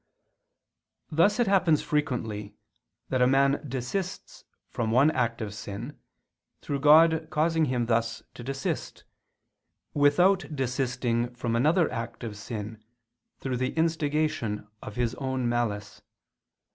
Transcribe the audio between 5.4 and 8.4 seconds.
of sin, through God causing him thus